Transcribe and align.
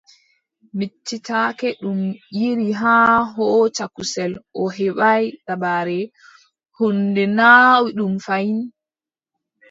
Miccitake 0.77 1.67
ɗum 1.81 1.99
yiɗi 2.37 2.67
haa 2.81 3.15
hooca 3.33 3.85
kusel 3.95 4.31
O 4.59 4.63
heɓaay 4.75 5.23
dabare, 5.45 5.99
huunde 6.77 7.23
naawi 7.37 7.89
ɗum 7.97 8.13
fayin. 8.25 8.59